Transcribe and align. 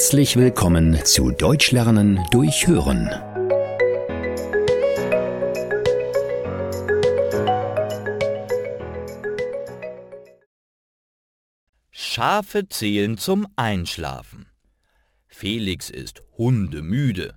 Herzlich 0.00 0.36
willkommen 0.36 0.98
zu 1.04 1.30
Deutsch 1.30 1.72
lernen 1.72 2.24
durch 2.30 2.66
Hören. 2.66 3.10
Schafe 11.90 12.66
zählen 12.70 13.18
zum 13.18 13.46
Einschlafen. 13.56 14.46
Felix 15.26 15.90
ist 15.90 16.22
hundemüde. 16.38 17.34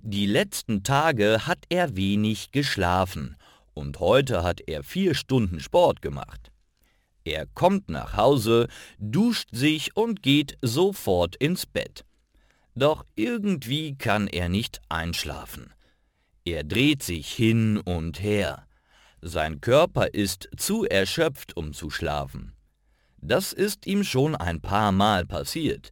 Die 0.00 0.24
letzten 0.24 0.82
Tage 0.84 1.46
hat 1.46 1.64
er 1.68 1.96
wenig 1.96 2.50
geschlafen 2.50 3.36
und 3.74 4.00
heute 4.00 4.42
hat 4.42 4.62
er 4.66 4.82
vier 4.82 5.14
Stunden 5.14 5.60
Sport 5.60 6.00
gemacht. 6.00 6.50
Er 7.26 7.46
kommt 7.46 7.88
nach 7.88 8.16
Hause, 8.16 8.68
duscht 8.98 9.48
sich 9.50 9.96
und 9.96 10.22
geht 10.22 10.56
sofort 10.62 11.34
ins 11.34 11.66
Bett. 11.66 12.04
Doch 12.76 13.04
irgendwie 13.16 13.98
kann 13.98 14.28
er 14.28 14.48
nicht 14.48 14.80
einschlafen. 14.88 15.74
Er 16.44 16.62
dreht 16.62 17.02
sich 17.02 17.32
hin 17.32 17.78
und 17.78 18.22
her. 18.22 18.68
Sein 19.20 19.60
Körper 19.60 20.14
ist 20.14 20.48
zu 20.56 20.84
erschöpft, 20.84 21.56
um 21.56 21.72
zu 21.72 21.90
schlafen. 21.90 22.52
Das 23.16 23.52
ist 23.52 23.86
ihm 23.86 24.04
schon 24.04 24.36
ein 24.36 24.60
paar 24.60 24.92
Mal 24.92 25.26
passiert. 25.26 25.90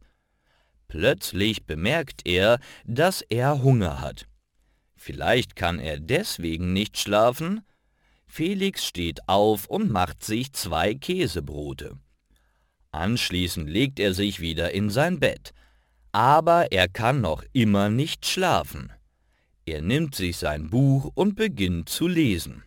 Plötzlich 0.87 1.65
bemerkt 1.65 2.21
er, 2.23 2.59
dass 2.85 3.21
er 3.23 3.61
Hunger 3.61 3.99
hat. 3.99 4.25
Vielleicht 4.95 5.57
kann 5.57 5.79
er 5.79 5.99
deswegen 5.99 6.71
nicht 6.71 6.97
schlafen, 6.97 7.65
Felix 8.27 8.85
steht 8.85 9.27
auf 9.27 9.67
und 9.67 9.91
macht 9.91 10.23
sich 10.23 10.53
zwei 10.53 10.93
Käsebrote. 10.93 11.97
Anschließend 12.91 13.69
legt 13.69 13.99
er 13.99 14.13
sich 14.13 14.39
wieder 14.39 14.71
in 14.71 14.89
sein 14.89 15.19
Bett. 15.19 15.53
Aber 16.11 16.71
er 16.71 16.87
kann 16.87 17.19
noch 17.19 17.43
immer 17.51 17.89
nicht 17.89 18.25
schlafen. 18.25 18.91
Er 19.65 19.81
nimmt 19.81 20.15
sich 20.15 20.37
sein 20.37 20.69
Buch 20.69 21.11
und 21.13 21.35
beginnt 21.35 21.89
zu 21.89 22.07
lesen. 22.07 22.63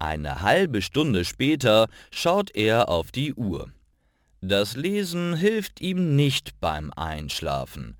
Eine 0.00 0.40
halbe 0.40 0.82
Stunde 0.82 1.24
später 1.24 1.88
schaut 2.10 2.54
er 2.56 2.88
auf 2.88 3.12
die 3.12 3.34
Uhr. 3.34 3.70
Das 4.40 4.74
Lesen 4.74 5.36
hilft 5.36 5.80
ihm 5.80 6.16
nicht 6.16 6.58
beim 6.58 6.90
Einschlafen. 6.94 7.98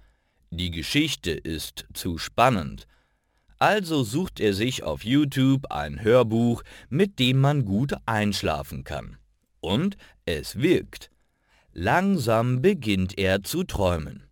Die 0.50 0.70
Geschichte 0.70 1.30
ist 1.30 1.86
zu 1.92 2.16
spannend. 2.16 2.86
Also 3.60 4.04
sucht 4.04 4.40
er 4.40 4.54
sich 4.54 4.84
auf 4.84 5.04
YouTube 5.04 5.70
ein 5.70 6.02
Hörbuch, 6.02 6.62
mit 6.88 7.18
dem 7.18 7.38
man 7.38 7.66
gut 7.66 7.92
einschlafen 8.06 8.84
kann. 8.84 9.18
Und 9.60 9.98
es 10.24 10.56
wirkt. 10.56 11.10
Langsam 11.74 12.62
beginnt 12.62 13.18
er 13.18 13.42
zu 13.42 13.64
träumen. 13.64 14.24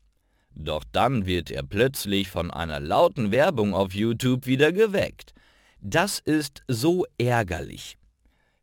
Doch 0.55 0.83
dann 0.93 1.27
wird 1.27 1.51
er 1.51 1.63
plötzlich 1.63 2.31
von 2.31 2.51
einer 2.51 2.81
lauten 2.81 3.31
Werbung 3.31 3.75
auf 3.75 3.93
YouTube 3.93 4.47
wieder 4.47 4.73
geweckt. 4.73 5.35
Das 5.83 6.21
ist 6.21 6.63
so 6.67 7.05
ärgerlich. 7.19 7.99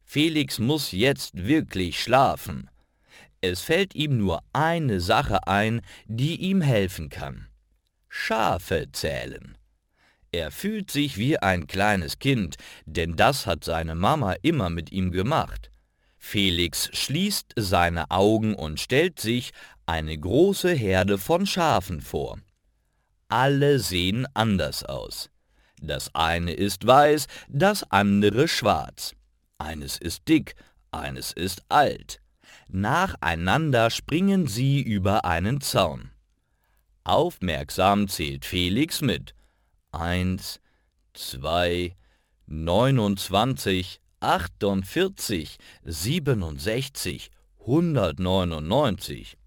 Felix 0.04 0.58
muss 0.58 0.92
jetzt 0.92 1.46
wirklich 1.46 2.02
schlafen. 2.02 2.72
Es 3.40 3.62
fällt 3.62 3.94
ihm 3.94 4.18
nur 4.18 4.42
eine 4.52 5.00
Sache 5.00 5.46
ein, 5.48 5.82
die 6.08 6.42
ihm 6.42 6.62
helfen 6.62 7.10
kann. 7.10 7.50
Schafe 8.10 8.88
zählen. 8.92 9.56
Er 10.32 10.52
fühlt 10.52 10.92
sich 10.92 11.18
wie 11.18 11.38
ein 11.38 11.68
kleines 11.68 12.20
Kind, 12.20 12.56
denn 12.86 13.16
das 13.16 13.46
hat 13.46 13.64
seine 13.64 13.96
Mama 13.96 14.36
immer 14.42 14.70
mit 14.70 14.92
ihm 14.92 15.12
gemacht. 15.12 15.72
Felix 16.18 16.90
schließt 16.92 17.54
seine 17.56 18.10
Augen 18.10 18.56
und 18.56 18.80
stellt 18.80 19.20
sich 19.20 19.52
eine 19.86 20.18
große 20.18 20.72
Herde 20.72 21.18
von 21.18 21.46
Schafen 21.46 22.02
vor. 22.02 22.40
Alle 23.28 23.80
sehen 23.80 24.28
anders 24.34 24.84
aus. 24.84 25.30
Das 25.82 26.14
eine 26.16 26.54
ist 26.54 26.86
weiß, 26.86 27.28
das 27.48 27.90
andere 27.92 28.48
schwarz. 28.48 29.14
Eines 29.58 29.98
ist 29.98 30.28
dick, 30.28 30.56
eines 30.92 31.32
ist 31.32 31.64
alt. 31.70 32.22
Nacheinander 32.68 33.90
springen 33.90 34.48
sie 34.48 34.82
über 34.82 35.26
einen 35.26 35.62
Zaun. 35.62 36.10
Aufmerksam 37.04 38.08
zählt 38.08 38.46
Felix 38.46 39.02
mit 39.02 39.36
eins, 39.96 40.60
zwei, 41.14 41.96
neunundzwanzig, 42.46 44.00
achtundvierzig, 44.20 45.58
siebenundsechzig, 45.84 47.32
hundertneunundneunzig. 47.60 49.38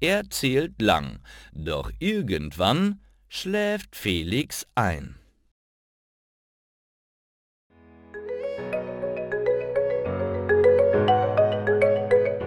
Er 0.00 0.28
zählt 0.30 0.82
lang, 0.82 1.20
doch 1.52 1.92
irgendwann 1.98 3.00
schläft 3.28 3.94
Felix 3.94 4.66
ein. 4.74 5.16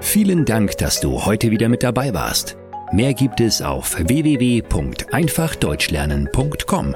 Vielen 0.02 0.44
Dank, 0.46 0.78
dass 0.78 1.00
du 1.02 1.26
heute 1.26 1.52
wieder 1.52 1.68
mit 1.68 1.84
dabei 1.84 2.14
warst. 2.14 2.56
Mehr 2.94 3.14
gibt 3.14 3.42
es 3.42 3.62
auf 3.62 3.98
www.einfachdeutschlernen.com. 3.98 6.96